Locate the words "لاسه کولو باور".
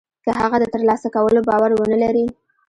0.89-1.71